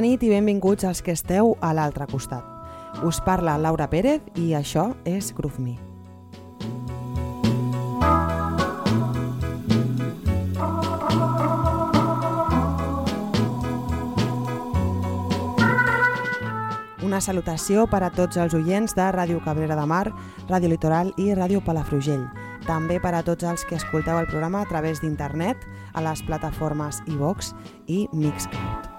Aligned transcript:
nit 0.00 0.22
i 0.22 0.30
benvinguts 0.30 0.84
als 0.84 1.02
que 1.02 1.14
esteu 1.14 1.56
a 1.60 1.72
l'altre 1.74 2.06
costat. 2.10 2.44
Us 3.04 3.20
parla 3.20 3.58
Laura 3.58 3.90
Pérez 3.92 4.22
i 4.40 4.54
això 4.56 4.94
és 5.04 5.34
Groove 5.36 5.60
Me. 5.60 5.76
Una 17.06 17.20
salutació 17.20 17.84
per 17.86 18.02
a 18.02 18.10
tots 18.10 18.40
els 18.40 18.56
oients 18.58 18.96
de 18.96 19.06
Ràdio 19.14 19.38
Cabrera 19.44 19.76
de 19.78 19.86
Mar, 19.86 20.08
Ràdio 20.48 20.72
Litoral 20.72 21.12
i 21.16 21.30
Ràdio 21.38 21.62
Palafrugell. 21.62 22.26
També 22.66 22.98
per 22.98 23.14
a 23.14 23.22
tots 23.22 23.46
els 23.46 23.62
que 23.68 23.78
escolteu 23.78 24.18
el 24.18 24.26
programa 24.26 24.64
a 24.64 24.68
través 24.72 25.00
d'internet, 25.04 25.62
a 25.94 26.02
les 26.02 26.26
plataformes 26.26 27.04
iVox 27.06 27.54
i 27.86 28.08
Mixcloud. 28.12 28.95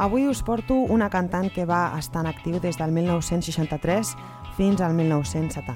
Avui 0.00 0.26
us 0.26 0.40
porto 0.40 0.72
una 0.88 1.10
cantant 1.12 1.50
que 1.52 1.66
va 1.68 1.92
estar 1.98 2.22
en 2.22 2.28
actiu 2.30 2.54
des 2.56 2.78
del 2.80 2.88
1963 2.88 4.14
fins 4.56 4.80
al 4.80 4.94
1970. 4.96 5.74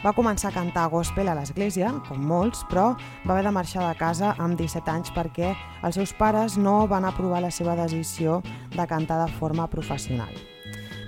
Va 0.00 0.14
començar 0.16 0.48
a 0.48 0.54
cantar 0.54 0.86
gospel 0.88 1.28
a 1.28 1.34
l'església, 1.36 1.90
com 2.06 2.22
molts, 2.24 2.62
però 2.70 2.94
va 3.26 3.34
haver 3.34 3.42
de 3.44 3.52
marxar 3.52 3.82
de 3.84 3.98
casa 3.98 4.30
amb 4.38 4.56
17 4.56 4.88
anys 4.94 5.12
perquè 5.12 5.50
els 5.84 5.98
seus 6.00 6.14
pares 6.16 6.56
no 6.56 6.86
van 6.88 7.04
aprovar 7.04 7.42
la 7.44 7.50
seva 7.52 7.76
decisió 7.76 8.38
de 8.78 8.88
cantar 8.88 9.20
de 9.26 9.28
forma 9.36 9.68
professional. 9.68 10.32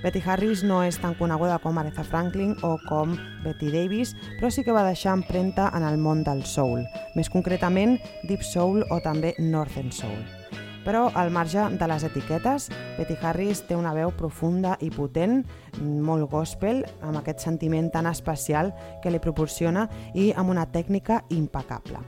Betty 0.05 0.20
Harris 0.20 0.61
no 0.61 0.83
és 0.84 1.00
tan 1.00 1.16
coneguda 1.16 1.56
com 1.64 1.81
Aretha 1.81 2.05
Franklin 2.05 2.53
o 2.61 2.75
com 2.84 3.16
Betty 3.47 3.72
Davis, 3.72 4.12
però 4.37 4.53
sí 4.53 4.61
que 4.61 4.77
va 4.77 4.84
deixar 4.84 5.16
empremta 5.16 5.72
en 5.72 5.89
el 5.89 5.97
món 5.97 6.20
del 6.20 6.44
soul, 6.44 6.84
més 7.16 7.33
concretament 7.33 7.97
Deep 8.28 8.44
Soul 8.44 8.84
o 8.91 9.00
també 9.00 9.33
Northern 9.41 9.89
Soul. 9.89 10.41
Però 10.83 11.06
al 11.14 11.30
marge 11.30 11.69
de 11.78 11.86
les 11.86 12.02
etiquetes, 12.05 12.69
Betty 12.97 13.16
Harris 13.22 13.62
té 13.69 13.77
una 13.78 13.94
veu 13.94 14.11
profunda 14.19 14.75
i 14.83 14.91
potent, 14.91 15.44
molt 15.78 16.30
gospel, 16.33 16.83
amb 17.02 17.20
aquest 17.20 17.44
sentiment 17.44 17.91
tan 17.94 18.11
especial 18.11 18.72
que 19.03 19.12
li 19.14 19.22
proporciona 19.22 19.86
i 20.14 20.33
amb 20.34 20.50
una 20.50 20.66
tècnica 20.66 21.22
impecable. 21.30 22.03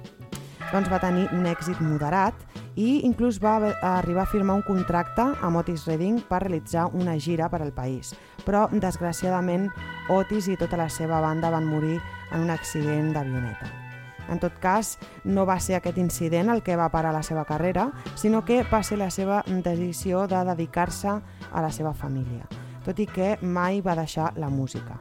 Doncs 0.73 0.89
va 0.91 0.99
tenir 0.99 1.29
un 1.37 1.45
èxit 1.47 1.79
moderat 1.85 2.35
i 2.75 3.05
inclús 3.07 3.39
va 3.39 3.55
arribar 3.93 4.25
a 4.25 4.31
firmar 4.33 4.57
un 4.59 4.65
contracte 4.67 5.29
amb 5.39 5.61
Otis 5.61 5.87
Redding 5.87 6.25
per 6.27 6.43
realitzar 6.43 6.89
una 6.99 7.15
gira 7.15 7.47
per 7.53 7.63
al 7.63 7.71
país. 7.77 8.11
Però, 8.43 8.67
desgraciadament, 8.73 9.71
Otis 10.11 10.51
i 10.51 10.59
tota 10.59 10.81
la 10.81 10.91
seva 10.91 11.23
banda 11.23 11.53
van 11.55 11.71
morir 11.71 12.01
en 12.33 12.43
un 12.49 12.51
accident 12.51 13.15
d'avioneta. 13.15 13.84
En 14.29 14.41
tot 14.41 14.59
cas, 14.61 14.99
no 15.25 15.47
va 15.47 15.59
ser 15.61 15.77
aquest 15.79 15.99
incident 15.99 16.51
el 16.53 16.63
que 16.63 16.77
va 16.77 16.91
parar 16.93 17.13
la 17.13 17.23
seva 17.23 17.45
carrera, 17.45 17.91
sinó 18.17 18.45
que 18.45 18.63
va 18.71 18.83
ser 18.83 18.99
la 18.99 19.11
seva 19.11 19.43
decisió 19.47 20.27
de 20.27 20.45
dedicar-se 20.45 21.09
a 21.53 21.63
la 21.63 21.71
seva 21.71 21.95
família, 21.95 22.49
tot 22.85 22.99
i 23.01 23.07
que 23.07 23.37
mai 23.43 23.81
va 23.81 23.97
deixar 23.97 24.33
la 24.37 24.49
música. 24.49 25.01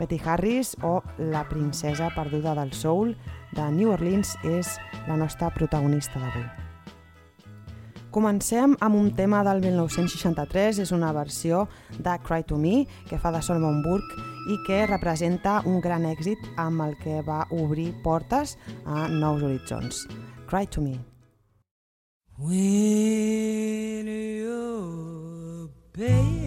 Betty 0.00 0.20
Harris, 0.24 0.76
o 0.82 1.02
la 1.18 1.44
princesa 1.48 2.08
perduda 2.14 2.54
del 2.54 2.72
soul 2.72 3.16
de 3.52 3.70
New 3.70 3.92
Orleans, 3.92 4.36
és 4.44 4.78
la 5.06 5.16
nostra 5.20 5.52
protagonista 5.52 6.18
d'avui. 6.18 6.69
Comencem 8.10 8.72
amb 8.82 8.96
un 8.98 9.12
tema 9.14 9.44
del 9.46 9.60
1963, 9.62 10.80
és 10.82 10.90
una 10.90 11.12
versió 11.14 11.68
de 11.94 12.16
Cry 12.26 12.42
to 12.42 12.56
Me, 12.58 12.82
que 13.06 13.20
fa 13.22 13.30
de 13.30 13.38
Solomon 13.38 13.84
Burke 13.84 14.24
i 14.50 14.56
que 14.66 14.80
representa 14.90 15.60
un 15.70 15.78
gran 15.84 16.02
èxit 16.10 16.42
amb 16.58 16.82
el 16.82 16.96
que 16.98 17.20
va 17.22 17.44
obrir 17.54 17.92
portes 18.02 18.56
a 18.84 19.06
nous 19.06 19.42
horitzons. 19.46 20.08
Cry 20.50 20.66
to 20.66 20.82
Me. 20.82 20.98
When 22.36 24.08
you're 24.08 25.68
babe 25.94 26.40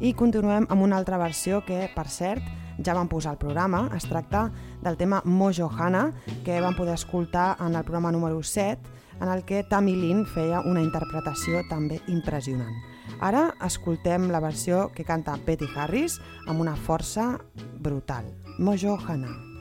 i 0.00 0.12
continuem 0.14 0.66
amb 0.70 0.82
una 0.82 0.96
altra 0.98 1.18
versió 1.20 1.60
que, 1.66 1.86
per 1.94 2.06
cert, 2.10 2.42
ja 2.82 2.94
vam 2.96 3.08
posar 3.08 3.34
al 3.34 3.38
programa. 3.38 3.88
Es 3.96 4.08
tracta 4.08 4.50
del 4.82 4.96
tema 4.96 5.22
Mojo 5.24 5.70
Hana, 5.70 6.10
que 6.44 6.60
vam 6.60 6.76
poder 6.76 6.94
escoltar 6.94 7.56
en 7.60 7.74
el 7.74 7.84
programa 7.84 8.12
número 8.12 8.42
7, 8.42 8.80
en 9.20 9.28
el 9.28 9.44
que 9.44 9.62
Tamilin 9.62 10.24
feia 10.26 10.60
una 10.66 10.82
interpretació 10.82 11.62
també 11.70 12.00
impressionant. 12.08 12.74
Ara 13.20 13.52
escoltem 13.62 14.30
la 14.32 14.42
versió 14.42 14.90
que 14.94 15.06
canta 15.06 15.38
Betty 15.46 15.70
Harris 15.76 16.18
amb 16.48 16.60
una 16.60 16.74
força 16.74 17.38
brutal. 17.78 18.26
Mojo 18.58 18.98
Hana. 18.98 19.53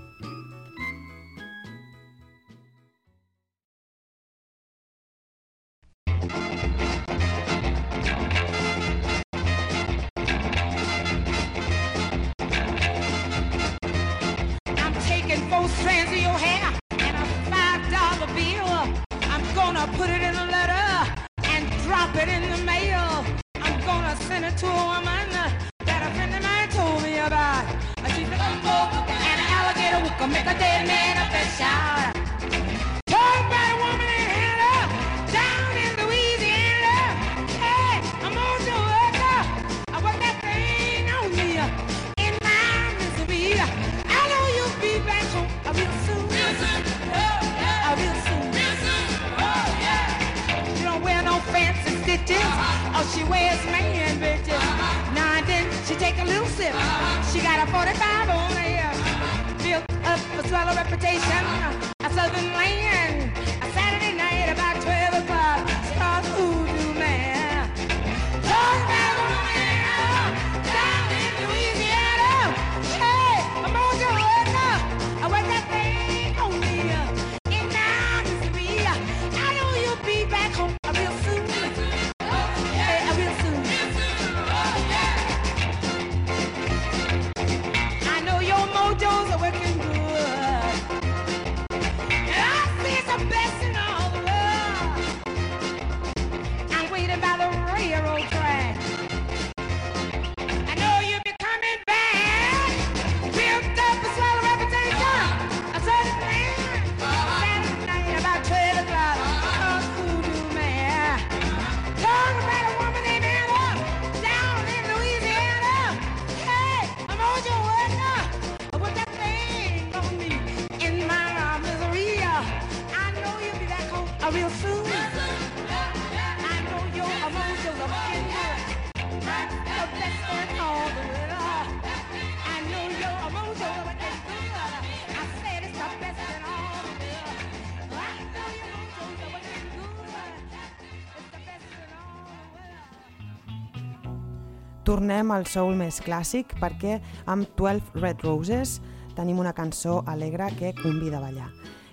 tornem 145.03 145.33
al 145.35 145.43
soul 145.51 145.73
més 145.75 145.97
clàssic 145.99 146.53
perquè 146.61 146.93
amb 147.27 147.49
12 147.59 147.99
Red 147.99 148.23
Roses 148.23 148.77
tenim 149.17 149.41
una 149.43 149.51
cançó 149.51 149.97
alegre 150.07 150.47
que 150.55 150.71
convida 150.79 151.19
a 151.19 151.25
ballar. 151.25 151.49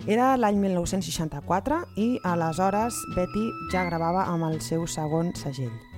Era 0.07 0.31
l'any 0.39 0.63
1964 0.63 1.83
i 1.99 2.09
aleshores 2.23 3.03
Betty 3.11 3.47
ja 3.75 3.83
gravava 3.91 4.29
amb 4.31 4.47
el 4.47 4.61
seu 4.63 4.87
segon 4.87 5.35
segell. 5.35 5.90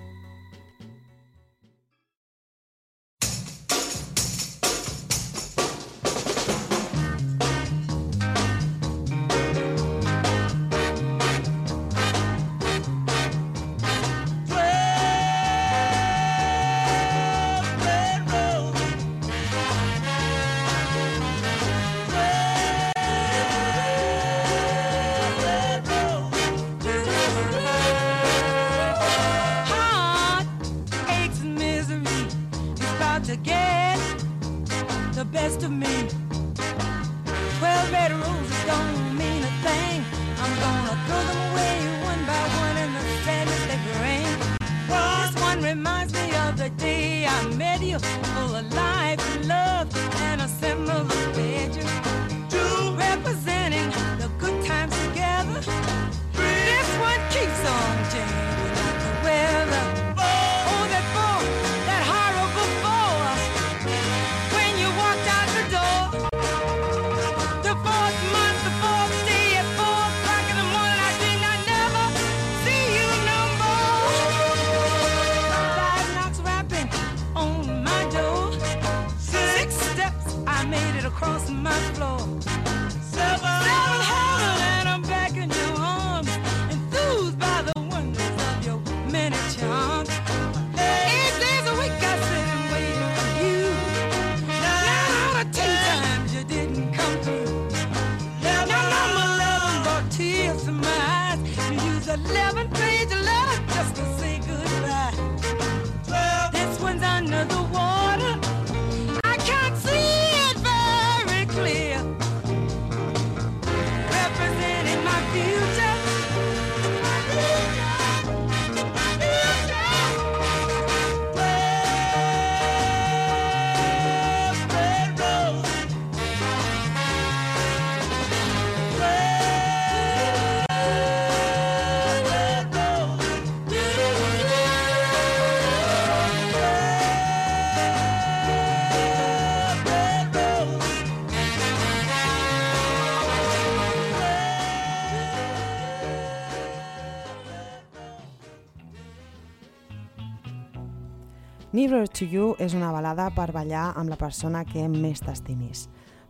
Nearer 151.73 152.05
to 152.13 152.25
You 152.29 152.51
és 152.61 152.75
una 152.77 152.91
balada 152.93 153.31
per 153.33 153.47
ballar 153.49 153.95
amb 153.97 154.11
la 154.11 154.17
persona 154.21 154.59
que 154.61 154.83
més 154.85 155.23
t'estimis. 155.25 155.87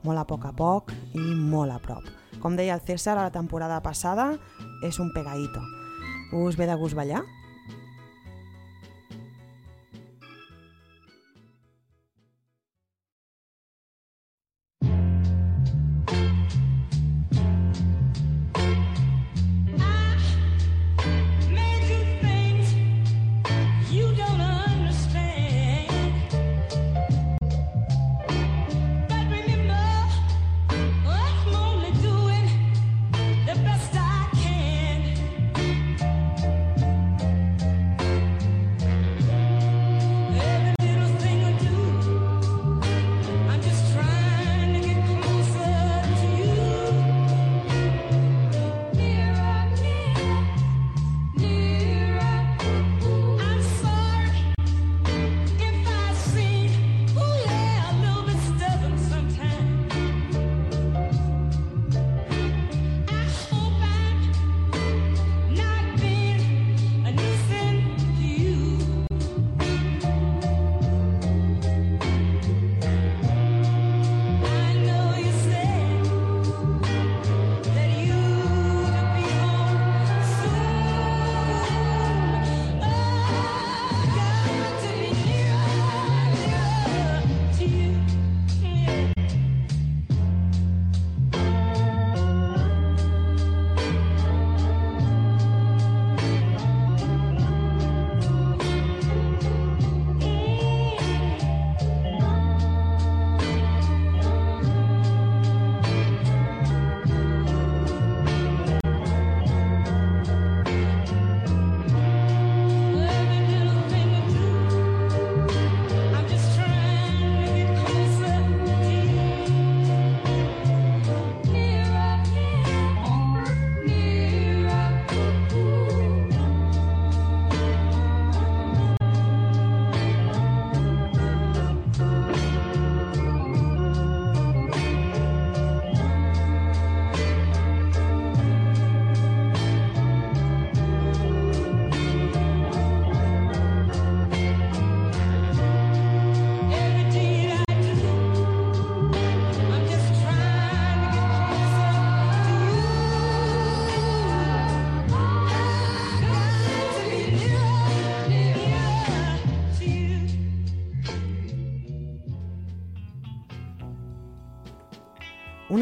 Molt 0.07 0.21
a 0.21 0.23
poc 0.23 0.45
a 0.47 0.53
poc 0.55 0.93
i 1.19 1.19
molt 1.19 1.73
a 1.73 1.81
prop. 1.83 2.05
Com 2.39 2.55
deia 2.55 2.77
el 2.77 2.83
César 2.87 3.17
a 3.17 3.25
la 3.25 3.33
temporada 3.35 3.81
passada, 3.83 4.29
és 4.87 5.01
un 5.03 5.11
pegadito. 5.11 5.59
Us 6.31 6.55
ve 6.55 6.63
de 6.69 6.77
gust 6.79 6.95
ballar? 6.95 7.25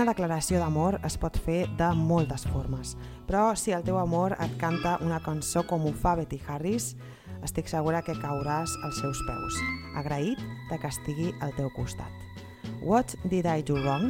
Una 0.02 0.16
declaració 0.16 0.58
d'amor 0.58 0.96
es 1.06 1.14
pot 1.22 1.36
fer 1.46 1.68
de 1.78 1.88
moltes 1.94 2.42
formes, 2.50 2.96
però 3.28 3.52
si 3.54 3.70
el 3.78 3.84
teu 3.86 4.00
amor 4.02 4.34
et 4.42 4.56
canta 4.58 4.96
una 5.06 5.20
cançó 5.22 5.62
com 5.70 5.86
ho 5.86 5.92
fa 5.94 6.16
Betty 6.18 6.40
Harris, 6.42 6.96
estic 7.46 7.70
segura 7.70 8.02
que 8.02 8.18
cauràs 8.18 8.74
als 8.82 8.98
seus 8.98 9.22
peus, 9.28 9.62
agraït 10.02 10.42
de 10.72 10.82
que 10.82 10.90
estigui 10.90 11.30
al 11.46 11.54
teu 11.54 11.70
costat. 11.78 12.10
What 12.82 13.14
did 13.30 13.46
I 13.46 13.62
do 13.62 13.78
wrong? 13.78 14.10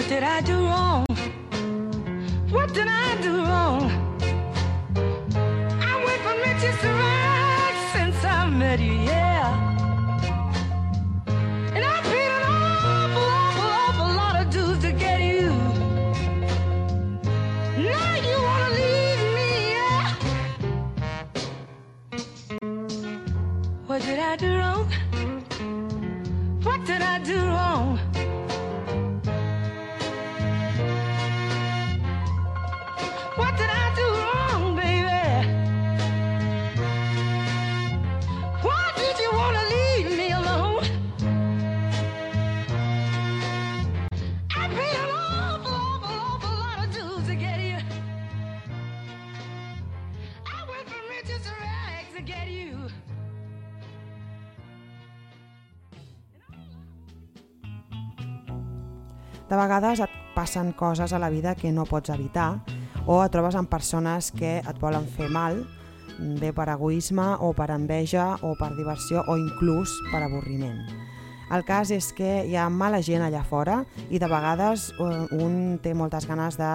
What 0.00 0.08
did 0.08 0.22
I 0.22 0.40
do 0.40 0.54
wrong? 0.54 1.04
What 2.50 2.72
did 2.72 2.88
I 2.88 3.20
do 3.20 3.44
wrong? 3.44 3.82
I 4.96 6.02
went 6.06 6.22
from 6.22 6.38
riches 6.38 6.80
to 6.80 6.88
rags 6.88 7.92
since 7.92 8.24
I 8.24 8.48
met 8.48 8.80
you. 8.80 9.09
Vegades 59.70 60.00
et 60.02 60.14
passen 60.34 60.72
coses 60.74 61.12
a 61.12 61.18
la 61.22 61.28
vida 61.30 61.54
que 61.54 61.70
no 61.70 61.84
pots 61.86 62.10
evitar 62.10 62.58
o 63.06 63.20
et 63.22 63.30
trobes 63.30 63.54
amb 63.54 63.70
persones 63.70 64.32
que 64.34 64.56
et 64.58 64.80
volen 64.82 65.06
fer 65.06 65.28
mal, 65.30 65.60
bé 66.40 66.50
per 66.50 66.66
egoisme 66.72 67.36
o 67.38 67.52
per 67.54 67.68
enveja 67.70 68.32
o 68.42 68.56
per 68.58 68.72
diversió 68.74 69.22
o 69.30 69.36
inclús 69.38 69.94
per 70.10 70.24
avorriment. 70.26 70.82
El 71.54 71.62
cas 71.66 71.94
és 71.94 72.10
que 72.18 72.42
hi 72.50 72.58
ha 72.58 72.66
mala 72.66 72.98
gent 72.98 73.22
allà 73.22 73.44
fora 73.46 73.84
i 74.10 74.18
de 74.18 74.26
vegades 74.26 74.90
eh, 74.90 75.38
un 75.38 75.78
té 75.82 75.94
moltes 75.94 76.26
ganes 76.26 76.58
de 76.58 76.74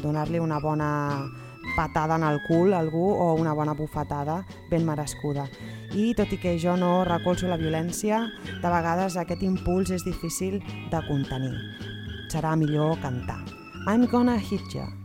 donar-li 0.00 0.40
una 0.40 0.60
bona 0.60 0.90
patada 1.76 2.16
en 2.16 2.24
el 2.24 2.40
cul 2.48 2.72
a 2.72 2.80
algú 2.80 3.12
o 3.12 3.34
una 3.36 3.52
bona 3.52 3.76
bufetada 3.76 4.42
ben 4.70 4.88
merescuda. 4.88 5.50
I 5.92 6.14
tot 6.16 6.32
i 6.32 6.40
que 6.40 6.56
jo 6.56 6.80
no 6.80 7.04
recolzo 7.04 7.48
la 7.48 7.60
violència, 7.60 8.24
de 8.56 8.68
vegades 8.68 9.20
aquest 9.20 9.44
impuls 9.44 9.92
és 9.92 10.08
difícil 10.08 10.62
de 10.88 11.08
contenir. 11.08 11.58
Serà 12.32 12.54
millor 12.56 12.96
cantar. 13.02 13.42
I'm 13.86 14.06
gonna 14.08 14.38
hit 14.38 14.72
ya. 14.72 15.01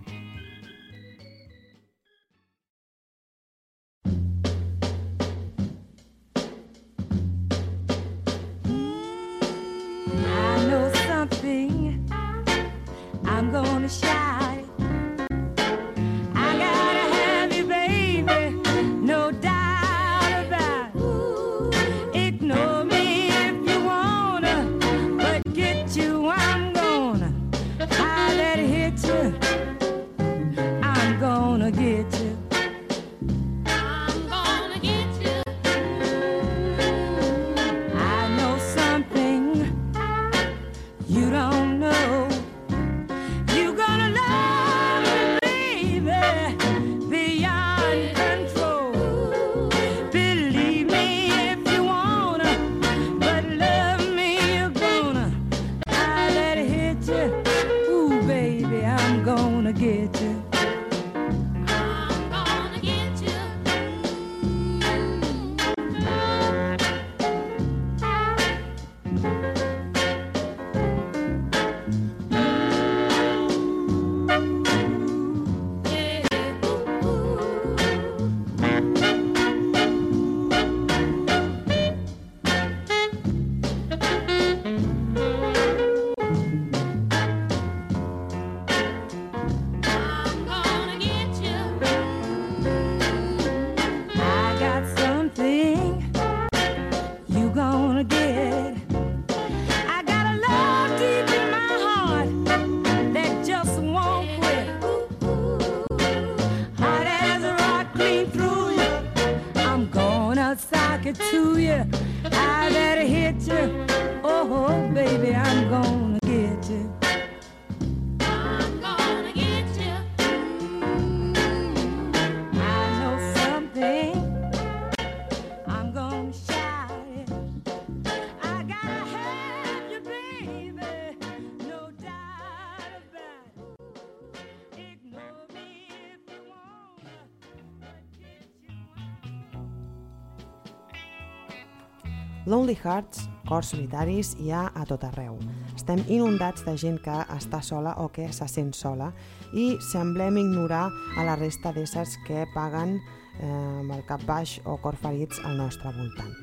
Lonely 142.67 142.81
Hearts, 142.83 143.29
cors 143.47 143.69
solitaris, 143.71 144.33
hi 144.43 144.49
ha 144.51 144.65
a 144.75 144.81
tot 144.83 145.05
arreu. 145.07 145.37
Estem 145.71 146.01
inundats 146.11 146.65
de 146.67 146.73
gent 146.75 146.97
que 146.99 147.13
està 147.31 147.61
sola 147.63 147.93
o 148.03 148.09
que 148.11 148.25
se 148.35 148.43
sent 148.51 148.73
sola 148.75 149.07
i 149.55 149.69
semblem 149.87 150.41
ignorar 150.41 150.89
a 151.15 151.23
la 151.23 151.37
resta 151.39 151.71
d'éssers 151.71 152.17
que 152.27 152.43
paguen 152.51 152.97
eh, 152.97 153.47
amb 153.47 153.95
el 153.95 154.03
cap 154.11 154.27
baix 154.27 154.57
o 154.67 154.75
cor 154.83 154.99
ferits 154.99 155.39
al 155.47 155.55
nostre 155.63 155.95
voltant, 155.95 156.35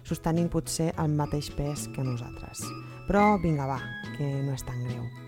sostenint 0.00 0.48
potser 0.48 0.94
el 0.96 1.12
mateix 1.12 1.52
pes 1.52 1.90
que 1.92 2.08
nosaltres. 2.08 2.64
Però 3.04 3.34
vinga, 3.44 3.68
va, 3.68 3.80
que 4.16 4.32
no 4.48 4.56
és 4.56 4.64
tan 4.64 4.80
greu. 4.88 5.25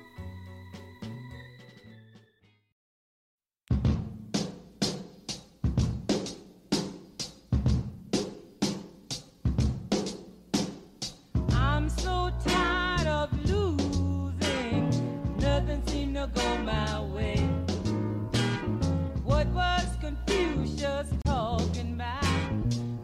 What 19.25 19.47
was 19.49 19.87
Confucius 20.01 21.09
talking 21.25 21.95
about? 21.95 22.25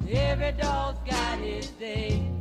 Every 0.09 0.53
dog's 0.53 0.99
got 1.09 1.39
his 1.39 1.69
day. 1.71 2.34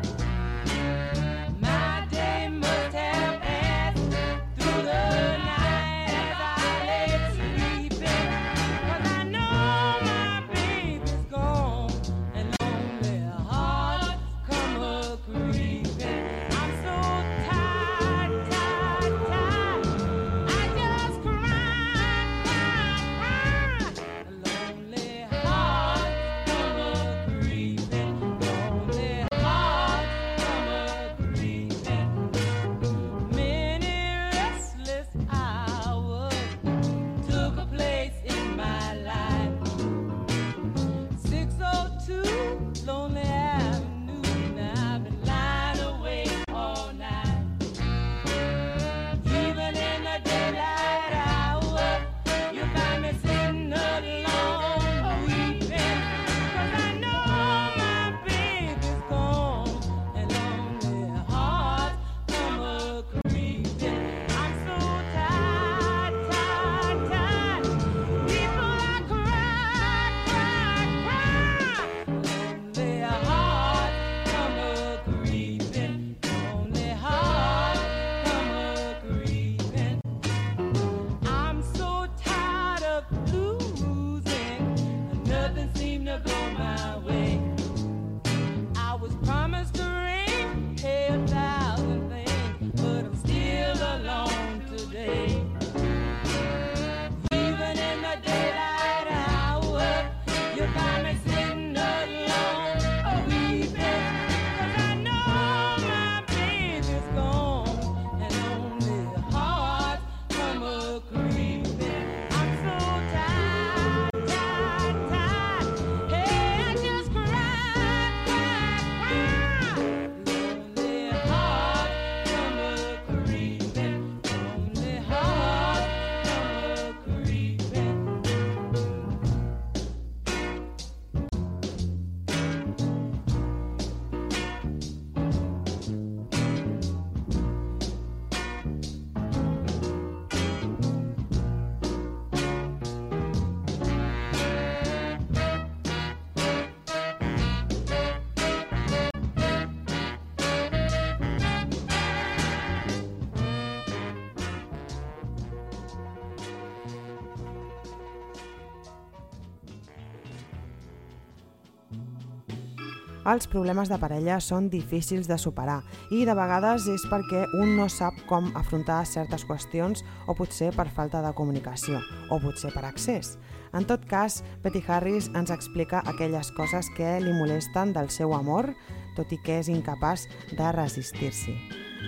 els 163.33 163.47
problemes 163.49 163.89
de 163.89 163.97
parella 163.97 164.37
són 164.43 164.67
difícils 164.69 165.27
de 165.29 165.37
superar 165.41 165.79
i 166.13 166.23
de 166.27 166.35
vegades 166.37 166.85
és 166.91 167.05
perquè 167.09 167.43
un 167.59 167.73
no 167.79 167.87
sap 167.89 168.19
com 168.29 168.51
afrontar 168.59 168.99
certes 169.09 169.45
qüestions 169.49 170.03
o 170.27 170.35
potser 170.37 170.69
per 170.75 170.85
falta 170.93 171.23
de 171.25 171.33
comunicació 171.37 172.01
o 172.29 172.39
potser 172.43 172.73
per 172.75 172.85
accés. 172.89 173.37
En 173.73 173.87
tot 173.89 174.05
cas, 174.05 174.43
Betty 174.63 174.83
Harris 174.87 175.31
ens 175.33 175.53
explica 175.53 176.03
aquelles 176.05 176.53
coses 176.57 176.91
que 176.97 177.17
li 177.23 177.33
molesten 177.33 177.95
del 177.95 178.11
seu 178.13 178.35
amor, 178.37 178.69
tot 179.17 179.33
i 179.33 179.41
que 179.41 179.57
és 179.63 179.71
incapaç 179.73 180.27
de 180.53 180.69
resistir-s'hi. 180.77 181.57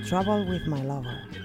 Trouble 0.05 0.45
with 0.51 0.69
my 0.69 0.83
lover. 0.85 1.44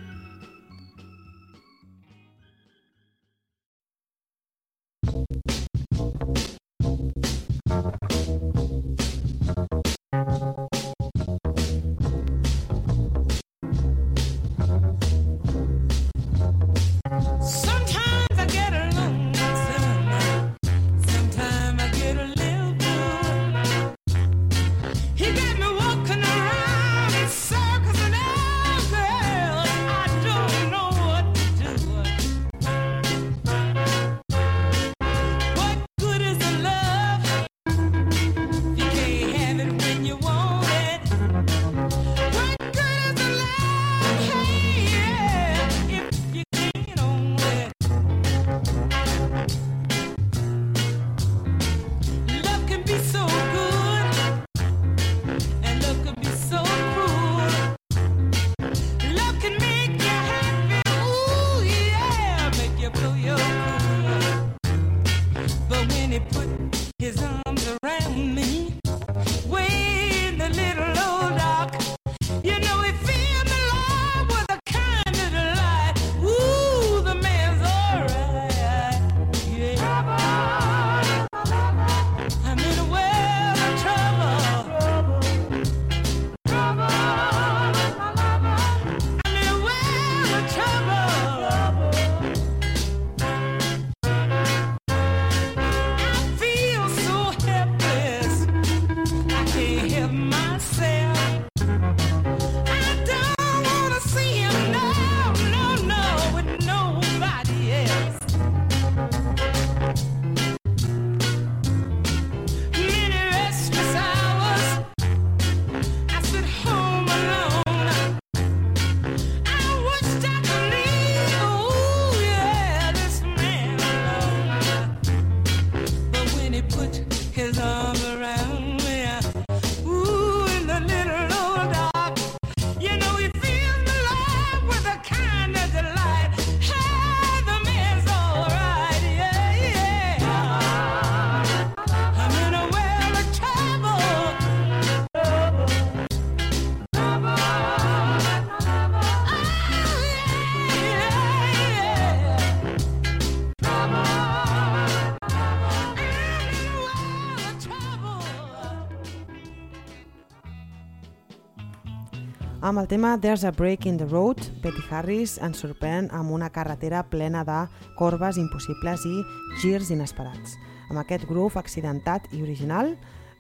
Amb 162.63 162.77
el 162.79 162.89
tema 162.89 163.19
There's 163.19 163.43
a 163.45 163.53
Break 163.53 163.87
in 163.87 163.97
the 163.97 164.05
Road, 164.05 164.37
Betty 164.61 164.83
Harris 164.91 165.39
ens 165.41 165.63
sorprèn 165.63 166.11
amb 166.13 166.29
una 166.37 166.51
carretera 166.53 167.01
plena 167.09 167.41
de 167.49 167.63
corbes 167.97 168.37
impossibles 168.37 169.07
i 169.09 169.15
girs 169.63 169.89
inesperats. 169.89 170.59
Amb 170.91 171.01
aquest 171.01 171.25
groove 171.25 171.57
accidentat 171.57 172.29
i 172.37 172.45
original, 172.45 172.99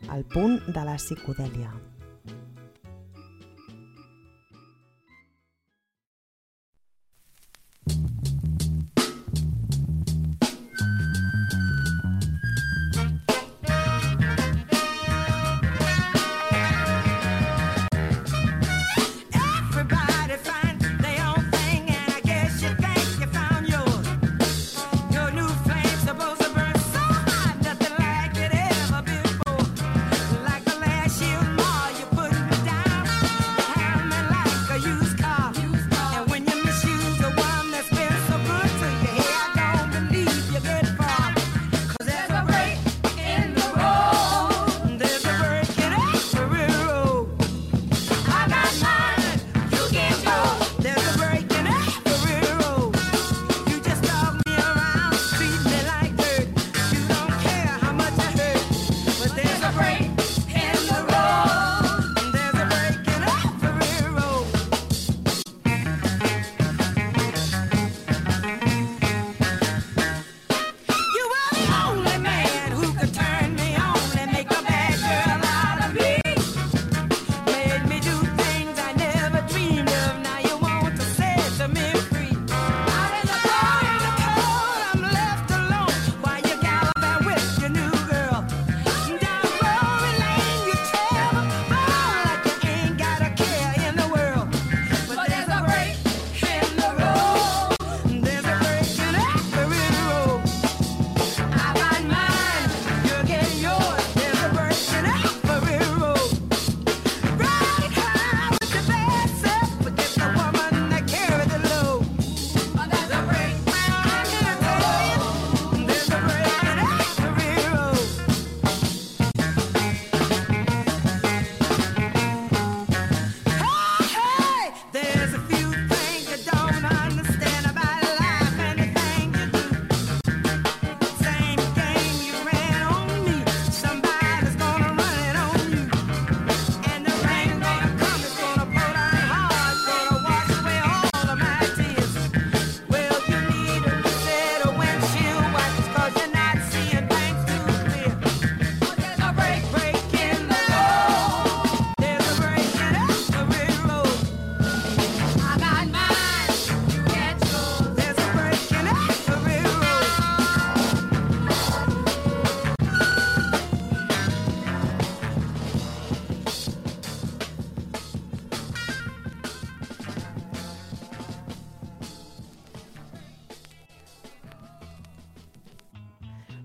al 0.09 0.25
punt 0.33 0.63
de 0.73 0.89
la 0.89 0.97
psicodèlia. 0.97 1.69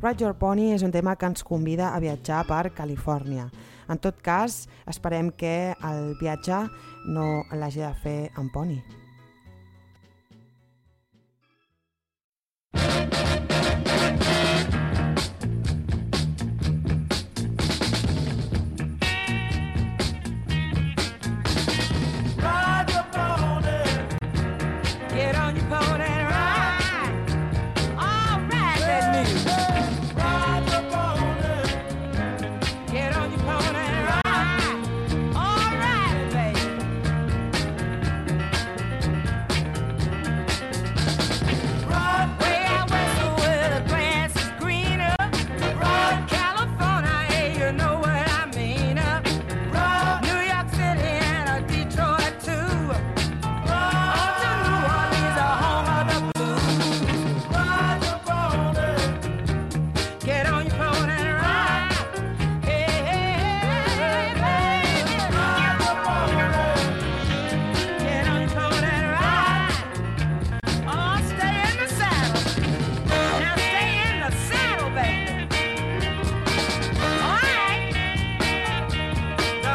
Ride 0.06 0.22
Your 0.22 0.36
Pony 0.38 0.68
és 0.70 0.84
un 0.86 0.92
tema 0.94 1.16
que 1.18 1.26
ens 1.26 1.42
convida 1.42 1.88
a 1.90 2.00
viatjar 2.04 2.44
per 2.46 2.76
Califòrnia. 2.78 3.48
En 3.90 3.98
tot 3.98 4.20
cas, 4.22 4.68
esperem 4.86 5.32
que 5.34 5.74
el 5.90 6.12
viatge 6.20 6.60
no 7.10 7.26
l'hagi 7.58 7.82
de 7.82 7.90
fer 8.04 8.20
en 8.38 8.54
poni. 8.54 8.78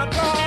about 0.01 0.13
God. 0.15 0.40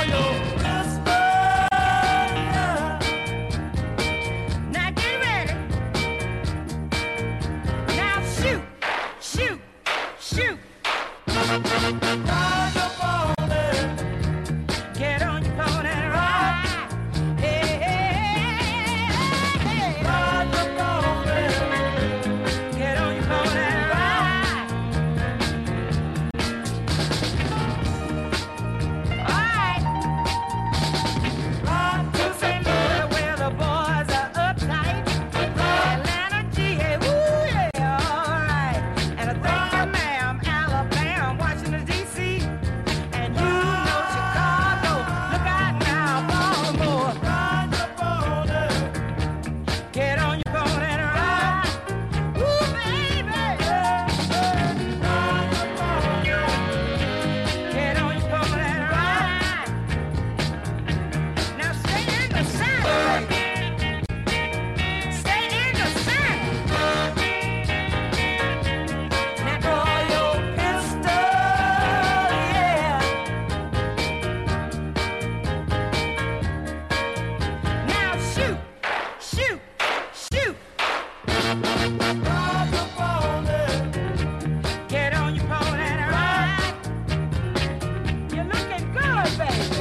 cafe. 89.38 89.73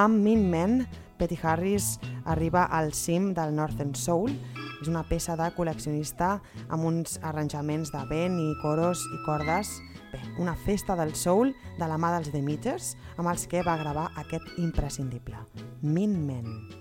Amb 0.00 0.22
Min 0.24 0.46
Men, 0.48 0.86
Petty 1.18 1.36
Harris 1.42 1.98
arriba 2.24 2.62
al 2.64 2.94
cim 2.94 3.34
del 3.36 3.52
Northern 3.52 3.92
Soul. 3.92 4.32
És 4.80 4.88
una 4.88 5.02
peça 5.04 5.34
de 5.36 5.50
col·leccionista 5.52 6.38
amb 6.72 6.88
uns 6.88 7.18
arranjaments 7.20 7.92
de 7.92 8.00
vent 8.08 8.38
i 8.40 8.48
coros 8.62 9.04
i 9.12 9.20
cordes 9.26 9.74
Bé, 10.10 10.22
una 10.40 10.56
festa 10.56 10.96
del 10.96 11.12
soul 11.14 11.52
de 11.78 11.86
la 11.86 12.00
mà 12.00 12.14
dels 12.16 12.32
Demeters 12.32 12.94
amb 13.20 13.28
els 13.28 13.44
que 13.46 13.60
va 13.66 13.76
gravar 13.78 14.08
aquest 14.24 14.56
imprescindible, 14.58 15.44
Min 15.82 16.16
Men. 16.24 16.79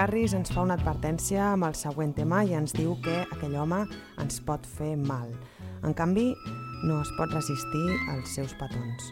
Carris 0.00 0.32
ens 0.32 0.48
fa 0.48 0.62
una 0.64 0.78
advertència 0.78 1.42
amb 1.50 1.66
el 1.66 1.74
següent 1.76 2.14
tema 2.16 2.38
i 2.48 2.54
ens 2.56 2.72
diu 2.72 2.94
que 3.04 3.18
aquell 3.34 3.58
home 3.60 3.82
ens 4.22 4.40
pot 4.46 4.64
fer 4.78 4.94
mal. 4.96 5.28
En 5.84 5.92
canvi, 5.92 6.30
no 6.88 7.02
es 7.02 7.10
pot 7.18 7.34
resistir 7.36 7.98
als 8.14 8.32
seus 8.38 8.54
petons. 8.62 9.10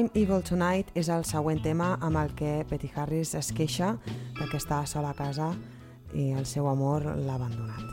I'm 0.00 0.08
Evil 0.14 0.40
Tonight 0.40 0.94
és 0.96 1.10
el 1.12 1.26
següent 1.28 1.60
tema 1.60 1.90
amb 2.00 2.16
el 2.16 2.32
que 2.38 2.54
Petty 2.70 2.88
Harris 2.96 3.34
es 3.36 3.52
queixa 3.52 3.90
perquè 4.38 4.62
sola 4.88 5.12
a 5.12 5.18
casa 5.18 5.52
i 6.16 6.30
el 6.32 6.48
seu 6.48 6.72
amor 6.72 7.04
l'ha 7.04 7.36
abandonat. 7.36 7.89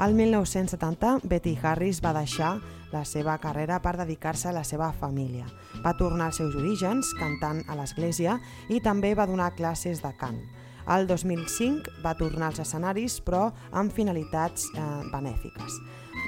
Al 0.00 0.14
1970, 0.14 1.18
Betty 1.28 1.58
Harris 1.62 1.98
va 2.00 2.14
deixar 2.16 2.54
la 2.88 3.02
seva 3.04 3.34
carrera 3.36 3.82
per 3.84 3.98
dedicar-se 4.00 4.48
a 4.48 4.54
la 4.56 4.62
seva 4.64 4.86
família. 4.96 5.44
Va 5.84 5.92
tornar 5.98 6.30
als 6.30 6.38
seus 6.40 6.56
orígens, 6.56 7.10
cantant 7.18 7.60
a 7.68 7.76
l'església, 7.76 8.38
i 8.72 8.80
també 8.80 9.10
va 9.12 9.26
donar 9.28 9.50
classes 9.58 10.00
de 10.00 10.14
cant. 10.16 10.40
Al 10.88 11.04
2005 11.04 12.00
va 12.00 12.14
tornar 12.16 12.48
als 12.48 12.62
escenaris, 12.64 13.18
però 13.20 13.50
amb 13.76 13.92
finalitats 13.92 14.70
eh, 14.72 14.88
benèfiques. 15.12 15.76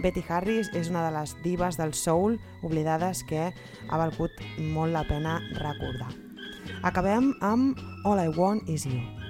Betty 0.05 0.20
Harris 0.29 0.68
és 0.77 0.93
una 0.93 1.07
de 1.09 1.16
les 1.16 1.33
divas 1.41 1.81
del 1.81 1.97
soul 1.97 2.37
oblidades 2.61 3.25
que 3.25 3.49
ha 3.89 4.05
valgut 4.05 4.37
molt 4.61 4.93
la 4.93 5.07
pena 5.09 5.41
recordar. 5.57 6.12
Acabem 6.85 7.33
amb 7.41 7.81
All 8.05 8.20
I 8.20 8.37
Want 8.37 8.68
Is 8.68 8.85
You. 8.85 9.22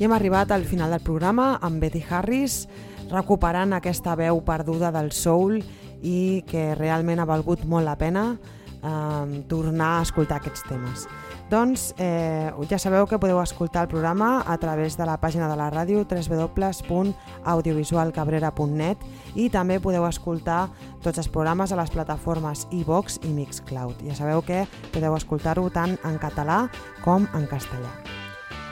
I 0.00 0.06
hem 0.06 0.14
arribat 0.16 0.48
al 0.50 0.64
final 0.64 0.88
del 0.94 1.02
programa 1.04 1.58
amb 1.60 1.76
Betty 1.76 2.00
Harris 2.08 2.64
recuperant 3.10 3.74
aquesta 3.76 4.14
veu 4.16 4.40
perduda 4.46 4.88
del 4.94 5.10
soul 5.12 5.58
i 6.00 6.40
que 6.48 6.74
realment 6.78 7.20
ha 7.20 7.26
valgut 7.28 7.66
molt 7.68 7.84
la 7.84 7.98
pena 8.00 8.32
eh, 8.32 9.44
tornar 9.50 9.98
a 9.98 10.02
escoltar 10.06 10.38
aquests 10.40 10.64
temes. 10.70 11.04
Doncs 11.50 11.94
eh, 12.00 12.48
ja 12.70 12.78
sabeu 12.80 13.04
que 13.10 13.18
podeu 13.20 13.42
escoltar 13.42 13.82
el 13.84 13.90
programa 13.92 14.42
a 14.46 14.56
través 14.56 14.96
de 14.96 15.04
la 15.04 15.20
pàgina 15.20 15.48
de 15.52 15.56
la 15.60 15.68
ràdio 15.68 16.08
www.audiovisualcabrera.net 16.08 18.96
i 19.34 19.50
també 19.52 19.80
podeu 19.84 20.06
escoltar 20.08 20.72
tots 21.04 21.18
els 21.18 21.28
programes 21.28 21.72
a 21.72 21.76
les 21.76 21.90
plataformes 21.92 22.66
iVox 22.72 23.20
i 23.20 23.28
Mixcloud. 23.36 24.00
Ja 24.08 24.16
sabeu 24.16 24.40
que 24.40 24.64
podeu 24.94 25.12
escoltar-ho 25.18 25.68
tant 25.68 25.98
en 26.08 26.16
català 26.22 26.70
com 27.04 27.28
en 27.34 27.46
castellà. 27.52 28.19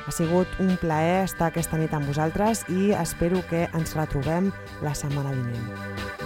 Ha 0.08 0.12
sigut 0.16 0.48
un 0.64 0.78
plaer 0.80 1.26
estar 1.26 1.50
aquesta 1.50 1.76
nit 1.76 1.92
amb 1.92 2.08
vosaltres 2.08 2.62
i 2.72 2.94
espero 2.96 3.42
que 3.50 3.66
ens 3.76 3.92
retrobem 3.98 4.48
la 4.80 4.94
setmana 4.96 5.36
vinent. 5.36 6.17